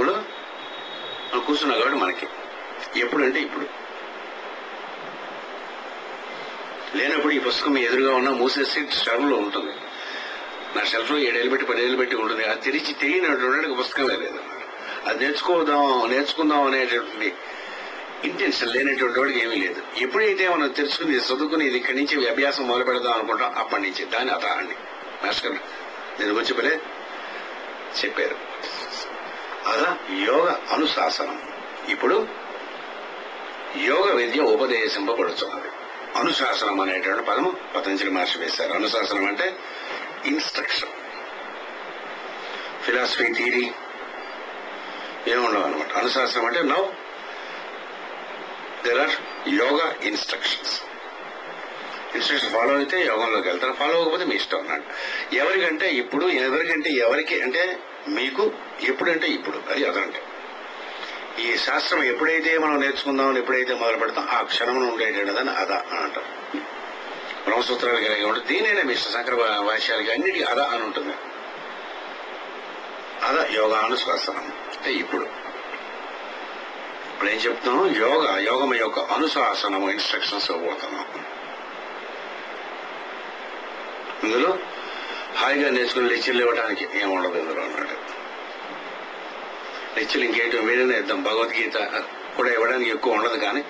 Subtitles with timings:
[0.00, 0.12] లో
[1.32, 2.26] నువ్వు కూర్చున్నావు కాబట్టి మనకి.
[3.00, 3.66] ఎప్పుడంటే ఇప్పుడు.
[6.96, 9.72] లేనప్పుడు ఈ పుస్తకం ఎదురుగా ఉన్న మూసేసి షెల్ఫ్లో ఉంటుంది.
[10.76, 12.44] నా షెల్ఫ్లో ఏడేళ్ళు పెట్టి పదేళ్ళు పెట్టి ఉంటుంది.
[12.44, 14.40] అది తెరిచి తెలియనటువంటి పుస్తకమే లేదు
[15.06, 15.24] అది.
[15.24, 17.34] నేర్చుకోదాం నేర్చుకుందాం అనేటువంటి
[18.24, 19.82] ఇంటెన్షన్ లేనటువంటి వాడికి ఏమీ లేదు.
[19.98, 24.44] ఎప్పుడైతే మనం తెలుసుకుని చదువుకుని ఇది ఇక్కడి నుంచి అభ్యాసం మొదలు పెడదాం అనుకుంటాం అప్పటి నుంచి దాని అత
[24.44, 24.74] అండి
[25.26, 25.52] మాస్టర్
[26.20, 26.80] నేను గురించి పలే
[28.04, 28.51] చెప్పారు.
[29.66, 31.42] అదా యోగ అనుశాసనం.
[31.88, 32.28] ఇప్పుడు
[33.76, 35.68] యోగ విద్య ఉపదేశింపబడుతున్నది
[36.16, 38.72] అనుశాసనం అనేటువంటి పదము పతంజలి మహర్షి వేశారు.
[38.72, 39.56] అనుశాసనం అంటే
[40.26, 40.88] ఇన్స్ట్రక్షన్
[42.82, 43.72] ఫిలాసఫీ థీరీ
[45.28, 45.92] ఏముండవు అనమాట.
[45.92, 46.82] అనుశాసనం అంటే now
[48.84, 49.16] there are
[49.48, 50.82] yoga instructions
[52.14, 53.72] instruction follow అయితే యోగంలోకి వెళ్తారు.
[53.72, 54.82] ఫాలో అవ్వకపోతే మీ ఇష్టం అన్నాడు.
[55.34, 57.78] ఎవరికంటే ఇప్పుడు ఎవరికంటే ఎవరికి అంటే
[58.08, 58.52] మీకు
[58.82, 59.62] ఎప్పుడంటే ఇప్పుడు.
[59.70, 60.22] అది అదంటే
[61.38, 66.58] ఈ శాస్త్రం ఎప్పుడైతే మనం నేర్చుకుందామని ఎప్పుడైతే మొదలు పెడతాం ఆ క్షణం ఉండేటదని అద అని అంటారు
[67.44, 71.14] బ్రహ్మసూత్రాలు కలిగి ఉంటుంది దీనైనా మీ శంకర భాష్యాలకి అన్నిటికీ అద అని ఉంటుంది.
[73.24, 74.52] అద యోగానుశాసనం.
[74.76, 75.22] అంటే ఇప్పుడు.
[77.12, 81.06] ఇప్పుడు ఏం చెప్తున్నాం యోగ యోగం యొక్క అనుశాసనము ఇన్స్ట్రక్షన్స్ పోతున్నాం
[84.24, 84.58] ఇందులో
[85.36, 87.96] హాయిగా నేర్చుకుని లెక్చర్లు ఇవ్వడానికి ఏముండదు ఇందులో అన్నాడు.
[89.98, 91.22] లెక్చర్లు ఇంకేయటం మీరైనా ఇద్దాం.
[91.22, 91.76] భగవద్గీత
[92.36, 93.64] కూడా ఇవ్వడానికి ఎక్కువ ఉండదు కానీ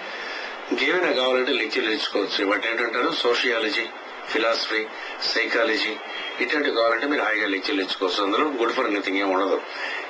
[0.73, 3.11] ఇంకేమైనా కావాలంటే లెక్చర్లు ఇచ్చుకోవచ్చు వాటి ఏంటంటారు?
[3.11, 3.87] సోషియాలజీ
[4.29, 4.87] ఫిలాసఫీ
[5.23, 5.97] సైకాలజీ
[6.41, 9.61] ఇటువంటి కావాలంటే మీరు హాయిగా లెక్చర్లు ఇచ్చుకోవచ్చు అందులో గుడ్ ఫర్ నథింగ్ ఏం ఉండదు.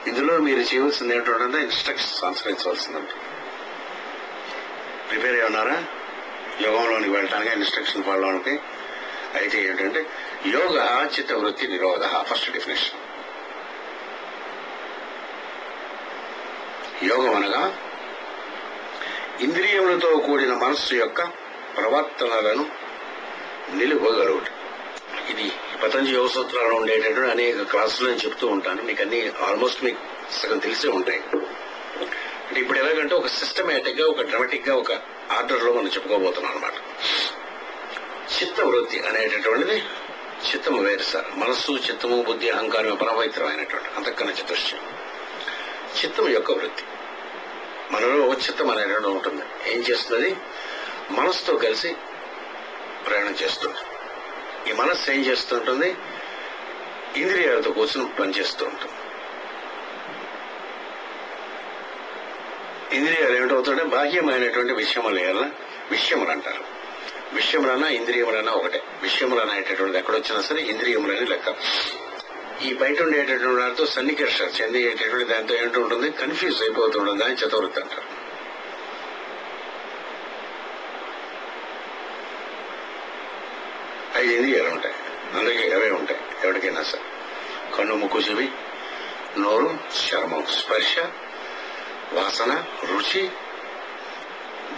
[0.07, 3.13] ఇందులో మీరు చేయవలసింది ఏంటంటే ఇన్స్ట్రక్షన్స్ అనుసరించవలసిందండి
[5.11, 5.85] ప్రిపేర్ అయి ఉన్నారా?
[6.61, 8.61] యోగంలోనికి వెళ్ళటానికి ఇన్స్ట్రక్షన్ ఫాలో అవడానికి
[9.39, 10.01] అయితే ఏంటంటే
[10.47, 10.77] యోగ
[11.15, 13.01] చిత్త వృత్తి నిరోధ ఫస్ట్ డెఫినేషన్
[17.09, 17.63] యోగం అనగా
[19.41, 21.21] ఇంద్రియములతో కూడిన మనస్సు యొక్క
[21.77, 22.65] ప్రవర్తనలను
[23.75, 24.49] నిలువగలుగుట
[25.31, 25.53] ఇది
[25.83, 28.83] పతంజలి యోగ సూత్రాలు ఉండేటటువంటి అనేక క్లాసులు నేను చెప్తూ ఉంటాను.
[28.83, 30.01] మీకు అన్ని ఆల్మోస్ట్ మీకు
[30.33, 31.21] సగం తెలిసే ఉంటాయి.
[32.49, 34.93] అంటే ఇప్పుడు ఎలాగంటే ఒక సిస్టమేటిక్గా ఒక డ్రమాటిక్గా ఒక
[35.37, 36.75] ఆర్డర్లో మనం చెప్పుకోబోతున్నాం అనమాట
[38.43, 39.85] చిత్త వృత్తి అనేటటువంటిది
[40.53, 41.25] చిత్తము వేరు సార్.
[41.37, 44.81] మనస్సు చిత్తము బుద్ధి అహంకారం పరపవిత్రమైనటువంటి అంతకన్న చతుష్టయం
[46.05, 46.83] చిత్తం యొక్క వృత్తి.
[47.91, 49.73] మనలో చిత్తం అనేటువంటి ఉంటుంది.
[49.73, 50.37] ఏం చేస్తుంది
[51.11, 51.97] మనస్సుతో కలిసి
[53.07, 53.77] ప్రయాణం చేస్తుంది.
[54.71, 55.97] ఈ మనస్సు ఏం చేస్తుంటుంది?
[57.17, 58.95] ఇంద్రియాలతో కూర్చుని పనిచేస్తూ ఉంటుంది.
[62.97, 65.51] ఇంద్రియాలు ఏమిటవుతుంటే బాహ్యమైనటువంటి విషయములు ఏమన్నా
[65.91, 66.82] విషయములు అంటారు.
[67.33, 68.83] విషయములన్నా ఇంద్రియములన్నా ఒకటే.
[69.03, 71.55] విషయములు అనేటటువంటిది ఎక్కడొచ్చినా సరే ఇంద్రియములని లెక్క.
[72.63, 78.23] ఈ బయట ఉండేటటువంటి వాటితో సన్నికర్ష చెందేటటువంటి దాంతో ఏంటుంటుంది కన్ఫ్యూజ్ అయిపోతుండదు దాని చతుర్థి అంటారు.
[84.17, 84.95] ఐదు ఇంద్రియాలు ఉంటాయి?
[85.39, 87.01] అందరికీ అవే ఉంటాయి ఎవరికైనా సరే.
[87.77, 88.49] కన్ను ముక్కు చెవి
[89.39, 90.99] నోరు చర్మం స్పర్శ
[92.13, 93.31] వాసన రుచి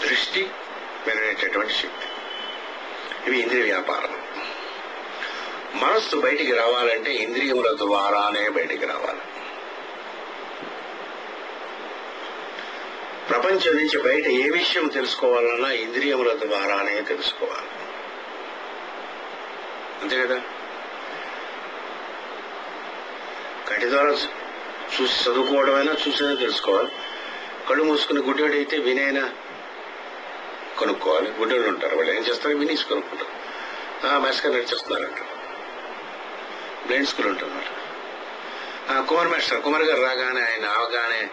[0.07, 0.51] దృష్టి
[1.07, 2.14] మెరుగైనటువంటి శక్తి.
[3.27, 4.25] ఇవి ఇంద్రియ వ్యాపారం.
[5.81, 9.21] మనస్సు బయటికి రావాలంటే ఇంద్రియముల ద్వారానే బయటికి రావాలి.
[13.29, 17.69] ప్రపంచం నుంచి బయట ఏ విషయం తెలుసుకోవాలన్నా ఇంద్రియముల ద్వారానే తెలుసుకోవాలి.
[20.03, 20.41] అంతే కదా?
[23.69, 24.11] కంటి ద్వారా
[25.01, 26.93] చూసి చదువుకోవడమైనా చూసైనా తెలుసుకోవాలి.
[27.69, 29.33] కళ్ళు మూసుకుని గుడ్డోడైతే వినైనా
[30.79, 31.31] కొనుక్కోవాలి.
[31.31, 32.57] గుడ్డోడు ఉంటారు వాళ్ళు ఏం చేస్తారు?
[32.57, 33.45] మినీస్ కొనుక్కుంటారు.
[34.19, 35.19] మాస్గా నడిచేస్తున్నారంట.
[36.87, 37.67] బ్లైండ్ స్కూల్ ఉంటుందన్నమాట.
[38.91, 41.31] ఆ, కుమార్ మాస్టర్ కుమార్ గారు రాగానే ఆయన అవగానే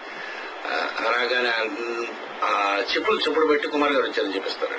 [0.99, 1.49] రాగానే
[2.95, 4.73] చెప్పులు చెప్పులు పెట్టి కుమార్ గారు వచ్చారని చెప్పిస్తారు.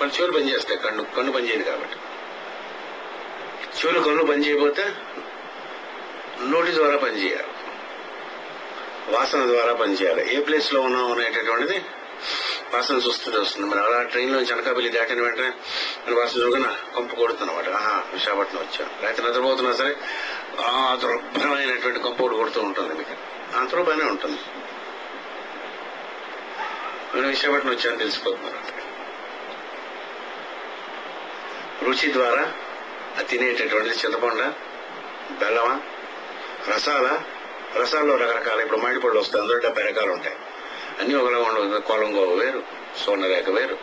[0.00, 1.96] వాళ్ళు చెవులు పని చేస్తాయి కన్ను కన్ను పని చేయదు కాబట్టి.
[3.78, 4.94] చెవులు కన్ను పని చేయకపోతే
[6.40, 7.48] నోటి ద్వారా పని చేయాలి.
[9.08, 11.84] వాసన ద్వారా పనిచేయాలి ఏ ప్లేస్లో ఉన్నాం అనేటటువంటిది
[12.74, 13.66] వాసన చూస్తుంటే వస్తుంది.
[13.68, 15.50] మరి అలా ట్రైన్లో అనకాపల్లి దాటిన వెంటనే
[16.06, 17.68] మన వాసన చూడగా కంపు కొడుతున్నమాట.
[17.68, 19.96] ఆహా విశాఖపట్నం వచ్చాం రైతు నిద్రపోతున్నా సరే
[20.60, 23.14] ఆ దుర్భరమైనటువంటి కంపు ఒకటి కొడుతూ ఉంటుంది మీకు.
[23.56, 24.38] అంతలో బాగానే ఉంటుంది.
[27.14, 28.84] నేను విశాఖపట్నం వచ్చాను తెలిసిపోతున్నారు
[31.84, 32.42] రుచి ద్వారా
[33.16, 34.40] అది తినేటటువంటిది చింతపండ
[35.40, 35.74] బెల్లమా
[36.68, 37.08] రసాల
[37.80, 39.42] రసాల్లో రకరకాల ఇప్పుడు మైండ్ పళ్ళు వస్తాయి.
[39.42, 40.36] అందులో డెబ్బై రకాలు ఉంటాయి.
[41.00, 41.80] అన్ని ఒకలా ఉండవు.
[41.80, 42.62] కొలంగో వేరు
[43.04, 43.78] సోనరేఖ వేరు.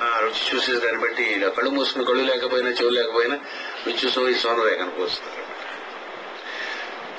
[0.00, 3.38] ఆ రుచి చూసే దాన్ని బట్టి ఇలా కళ్ళు మూసుకుని కళ్ళు లేకపోయినా చెవులు లేకపోయినా
[3.86, 5.50] రుచి చూసిన ఈ సోనరేఖను పోస్తారు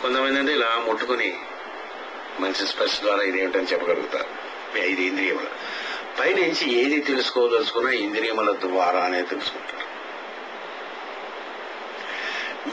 [0.01, 1.37] కొంతమంది అంటే ఇలా ముట్టుకుని
[2.39, 4.51] మంచి స్పర్శ ద్వారా ఇదేమిటని చెప్పగలుగుతారు.
[4.77, 5.45] ఈ ఐదు ఇంద్రియముల.
[6.19, 9.91] పైనుంచి ఏది తెలుసుకోదలుచుకున్నా ఇంద్రియముల ద్వారానే తెలుసుకుంటారు.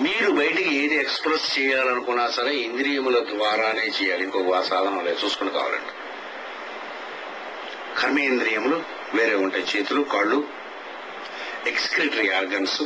[0.03, 4.25] మీరు బయటికి ఏది ఎక్స్ప్రెస్ చేయాలనుకున్నా సరే ఇంద్రియముల ద్వారానే చేయాలి.
[4.25, 5.25] ఇంకొక సాధనం లేదు.
[5.25, 5.98] చూసుకుని కావాలండి.
[7.99, 8.83] కర్మేంద్రియములు
[9.15, 10.45] వేరే ఉంటాయి చేతులు కాళ్ళు
[11.67, 12.83] ఎక్స్క్రిటరీ ఆర్గన్స్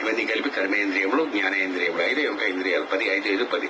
[0.00, 2.02] ఇవన్నీ కలిపి కర్మేంద్రియములు జ్ఞానేంద్రియములు.
[2.02, 3.66] ఐదు ఉంటాయి ఇంద్రియాలు పది ఐదు ఐదు పది.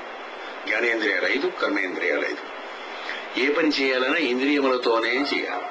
[0.67, 2.61] జ్ఞానేంద్రియాలు ఐదు కర్మేంద్రియాలు ఐదు.
[3.41, 5.67] ఏ పని చేయాలన్నా ఇంద్రియములతోనే చేయాలి.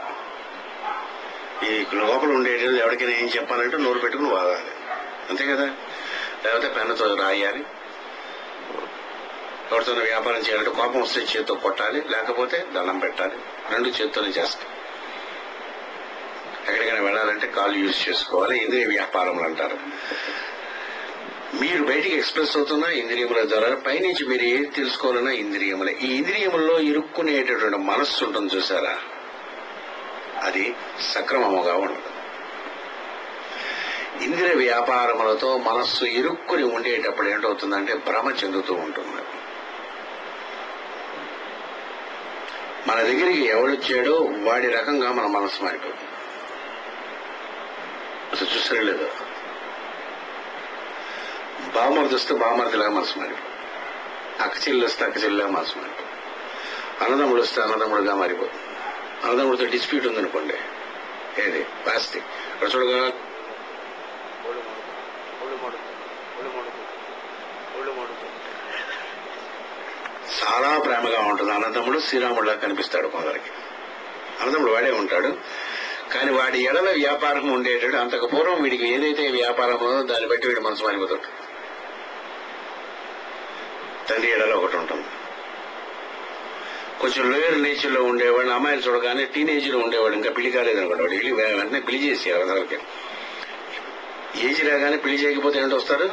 [1.68, 4.72] ఈ లోపల ఉండేది ఎవరికైనా ఏం చెప్పాలంటే నోరు పెట్టుకుని వాగాలి.
[5.30, 5.66] అంతే కదా?
[6.46, 7.64] లేకపోతే పెన్నుతో రాయాలి.
[9.72, 12.04] ఎవరితో వ్యాపారం చేయాలంటే కోపం వస్తే చేత్తో కొట్టాలి.
[12.10, 13.36] లేకపోతే దండం పెట్టాలి.
[13.72, 14.79] రెండు చేత్తోనే చేస్తాం.
[16.70, 19.78] ఎక్కడికైనా వెళ్ళాలంటే కాలు యూజ్ చేసుకోవాలి ఇంద్రియ వ్యాపారములు అంటారు.
[21.62, 25.98] మీరు బయటికి ఎక్స్ప్రెస్ అవుతున్న ఇంద్రియముల ద్వారా పైనుంచి మీరు ఏది తెలుసుకోవాలన్నా ఇంద్రియములే.
[26.02, 28.98] ఈ ఇంద్రియముల్లో ఇరుక్కునేటటువంటి మనస్సు ఉంటుంది చూసారా?
[30.44, 32.20] అది సక్రమముగా ఉండదు.
[34.24, 39.24] ఇంద్రియ వ్యాపారములతో మనస్సు ఇరుక్కుని ఉండేటప్పుడు ఏంటవుతుందంటే భ్రమ చెందుతూ ఉంటుంది.
[42.88, 46.09] మన దగ్గరికి ఎవడొచ్చాడో వాడి రకంగా మన మనసు మారిపోతుంది.
[48.54, 49.08] చూసారా లేదు
[51.76, 53.48] బామర్ది వస్తే బామర్దిలాగా మనసు మారిపోతుంది
[54.44, 56.08] అక్క చెల్లి వస్తే అక్క చెల్లిలాగా మనసు మారిపోతుంది
[57.04, 58.64] అన్నదమ్ముడు వస్తే అన్నదమ్ముడుగా మారిపోతుంది.
[59.24, 60.58] అన్నదమ్ముడితో డిస్ప్యూట్ ఉందనుకోండి
[61.42, 61.62] ఏది?
[61.88, 62.20] పాస్తి
[62.54, 63.00] అక్కడ చూడగా
[70.40, 71.52] చాలా ప్రేమగా ఉంటుంది.
[71.52, 73.52] అన్నదమ్ముడు శ్రీరాముడిలా కనిపిస్తాడు కొందరికి
[74.40, 75.32] అన్నదమ్ముడు వాడే ఉంటాడు.
[76.14, 80.86] కానీ వాడి ఎడల వ్యాపారం ఉండేటట్టు అంతకు పూర్వం వీడికి ఏదైతే వ్యాపారం ఉందో దాన్ని బట్టి వీడి మనసు
[80.88, 81.28] మారిపోతాడు
[84.10, 85.08] తండ్రి ఎడల ఒకటి ఉంటుంది.
[87.02, 88.02] కొంచెం లోయర్ నేచర్లో
[88.56, 92.80] అమ్మాయిలు చూడగానే టీనేజ్లో ఉండేవాడు ఇంకా పెళ్ళి కాలేదనుకోండి వాడు వెళ్ళి వెంటనే పెళ్ళి చేసి అవసరాలకి
[94.48, 96.08] ఏజ్ రాగానే పెళ్ళి చేయకపోతే ఏంటి వస్తారు?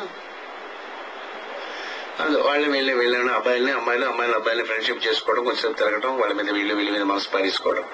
[2.47, 6.91] వాళ్ళని వెళ్ళి వెళ్ళిన అబ్బాయిలని అమ్మాయిలు అమ్మాయిలు అబ్బాయిలని ఫ్రెండ్షిప్ చేసుకోవడం కొంచెం తిరగడం వాళ్ళ మీద వీళ్ళు వీళ్ళ
[6.97, 7.85] మీద మనసు పారేసుకోవడం.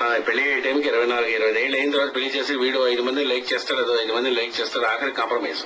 [0.00, 3.52] పెళ్ళి అయ్యే టైంకి ఇరవై నాలుగు ఇరవై ఏళ్ళు అయిన తర్వాత పెళ్ళి చేసి వీడు ఐదు మంది లైక్
[3.52, 5.62] చేస్తారు అదో ఐదు మంది లైక్ చేస్తారు ఆఖరి కాంప్రమైజ్.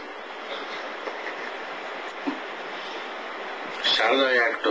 [3.96, 4.68] శారదా యాక్ట్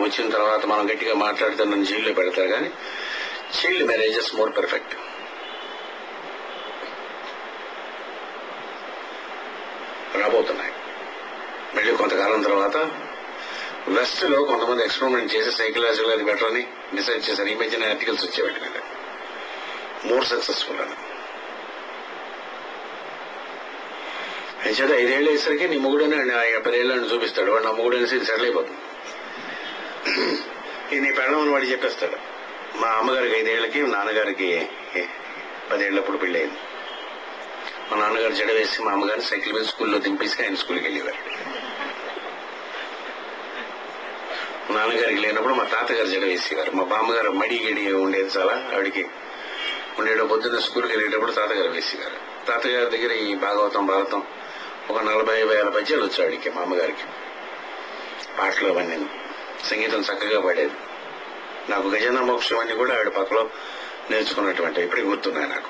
[0.00, 2.70] వచ్చిన తర్వాత మనం గట్టిగా మాట్లాడితే నన్ను జైల్లో పెడతారు కానీ
[3.58, 4.94] చైల్డ్ మ్యారేజెస్ మోర్ పర్ఫెక్ట్.
[10.16, 10.72] రాబోతున్నాయి.
[11.76, 12.76] మళ్ళీ కొంతకాలం తర్వాత
[13.86, 17.48] వెస్ట్లో కొంతమంది ఎక్స్పెరిమెంట్ చేసి సైకలాజికల్ అది బెటర్ అని డిసైడ్ చేశారు.
[17.48, 18.80] ఈ మధ్యన ఆర్టికల్స్ వచ్చేవాటి మీద.
[20.12, 20.96] మోర్ సక్సెస్ఫుల్ అని.
[24.64, 27.50] అయితే ఐదేళ్ళు అయ్యేసరికి నీ మొగుడని పదేళ్ళని చూపిస్తాడు.
[27.50, 28.78] వాడు నా మొగుడు అనేసి సెటిల్ అయిపోతుంది
[30.92, 32.16] ఇది నీ పెళ్ళమని వాడు చెప్పేస్తాడు.
[32.78, 34.68] మా అమ్మగారికి ఐదేళ్ళకి నాన్నగారికి
[35.70, 36.58] పదేళ్ళప్పుడు పెళ్ళి అయింది
[37.90, 41.20] మా నాన్నగారు జడ వేసి మా అమ్మగారిని సైకిల్ మీద స్కూల్లో దింపేసి ఆయన స్కూల్కి వెళ్ళేవారు
[44.52, 49.08] మా నాన్నగారికి లేనప్పుడు మా తాతగారు జడ వేసేవారు మా బామ్మగారు మడి గడి ఉండేది చాలా ఆవిడికి.
[49.98, 52.46] ఉండేటో పొద్దున్న స్కూల్కి వెళ్ళేటప్పుడు తాతగారు వేసేవారు.
[52.46, 54.22] తాతగారి దగ్గర ఈ భాగవతం భారతం
[54.90, 57.04] ఒక నలభై వేల పద్యాలు వచ్చాయి ఆవిడికి మా అమ్మగారికి
[58.38, 59.06] పాటలు అవన్నీ.
[59.70, 60.74] సంగీతం చక్కగా పాడేది.
[61.68, 63.50] నాకు గజేంద్ర మోక్షం అన్ని కూడా ఆవిడ పక్కలో
[64.10, 65.68] నేర్చుకున్నటువంటి ఇప్పుడే గుర్తున్నాయి నాకు.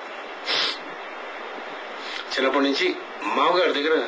[2.35, 4.07] చిన్నప్పటి నుంచి మామగారి దగ్గర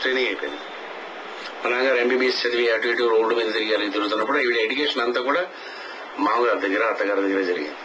[0.00, 0.60] ట్రైనింగ్ అయిపోయింది.
[1.62, 5.42] మా నాన్నగారు ఎంబీబీఎస్ చదివి అటు ఇటు రోడ్డు మీద తిరిగారు తిరుగుతున్నప్పుడు ఈవిడ ఎడ్యుకేషన్ అంతా కూడా
[6.26, 7.78] మామగారి దగ్గర అత్తగారి దగ్గర జరిగింది.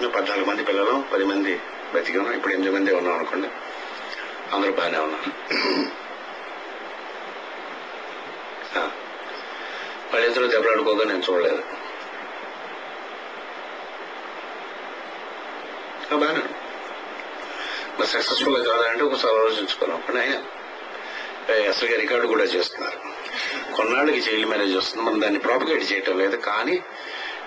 [0.00, 1.52] మేము పద్నాలుగు మంది పిల్లలు పది మంది
[1.94, 3.48] బతికి ఉన్నాం ఇప్పుడు ఎనిమిది మంది ఉన్నాం అనుకోండి.
[4.54, 5.30] అందరూ బాగానే ఉన్నారు.
[10.12, 11.62] వాళ్ళ వాళ్ళిద్దరూ దెబ్బలాడుకోగా నేను చూడలేదు.
[16.22, 16.42] బాగానే
[17.98, 22.98] మరి సక్సెస్ఫుల్ కాదంటే ఒకసారి ఆలోచించుకున్నాం కానీ ఆయన అసలుగా రికార్డు కూడా చేస్తున్నారు.
[23.76, 25.04] కొన్నాళ్ళకి చైల్డ్ మ్యారేజ్ వస్తుంది.
[25.06, 26.36] మనం దాన్ని ప్రాపగేట్ చేయటం లేదు.
[26.36, 26.82] కానీ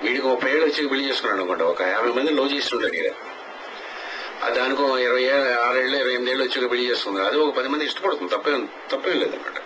[0.02, 1.66] వీడికి ముప్పై ఏళ్ళు వచ్చి పెళ్ళి చేసుకున్నాడు అనుకుంటా.
[1.66, 3.12] ఒక యాభై మంది లో చేస్తుంటాడు ఈడ.
[4.44, 7.22] ఆ దానికి ఇరవై ఏళ్ళు ఆరేళ్ళు ఇరవై ఎనిమిది ఏళ్ళు వచ్చి పెళ్ళి చేసుకుంది.
[7.22, 8.32] అది ఒక పది మంది ఇష్టపడుతుంది.
[8.32, 9.58] తప్పేం తప్పేం లేదన్నమాట.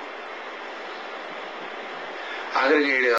[2.57, 3.09] ఆఖరికి